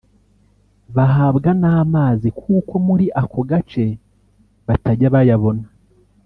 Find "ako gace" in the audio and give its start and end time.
3.21-3.85